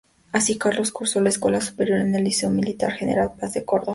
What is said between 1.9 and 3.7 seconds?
en el Liceo Militar General Paz de